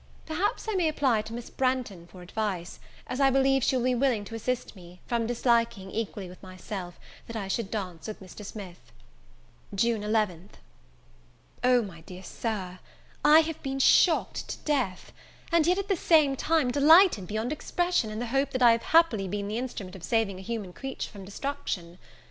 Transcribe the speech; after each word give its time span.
Perhaps 0.25 0.65
I 0.67 0.73
may 0.73 0.87
apply 0.87 1.21
to 1.21 1.31
Miss 1.33 1.51
Branghton 1.51 2.07
for 2.07 2.23
advice, 2.23 2.79
as 3.05 3.19
I 3.21 3.29
believe 3.29 3.63
she 3.63 3.77
will 3.77 3.83
be 3.83 3.93
willing 3.93 4.25
to 4.25 4.33
assist 4.33 4.75
me, 4.75 4.99
from 5.05 5.27
disliking, 5.27 5.91
equally 5.91 6.27
with 6.27 6.41
myself, 6.41 6.99
that 7.27 7.35
I 7.35 7.47
should 7.47 7.69
dance 7.69 8.07
with 8.07 8.19
Mr. 8.19 8.43
Smith. 8.43 8.91
June 9.75 10.01
11th 10.01 10.53
O, 11.63 11.83
my 11.83 12.01
dear 12.01 12.23
Sir! 12.23 12.79
I 13.23 13.41
have 13.41 13.61
been 13.61 13.77
shocked 13.77 14.47
to 14.47 14.57
death; 14.65 15.11
and 15.51 15.67
yet 15.67 15.77
at 15.77 15.87
the 15.87 15.95
same 15.95 16.35
time 16.35 16.71
delighted 16.71 17.27
beyond 17.27 17.53
expression, 17.53 18.09
in 18.09 18.17
the 18.17 18.25
hope 18.33 18.49
that 18.53 18.63
I 18.63 18.71
have 18.71 18.81
happily 18.97 19.27
been 19.27 19.47
the 19.47 19.59
instrument 19.59 19.95
of 19.95 20.01
saving 20.03 20.39
a 20.39 20.41
human 20.41 20.73
creature 20.73 21.11
from 21.11 21.25
destruction. 21.25 21.99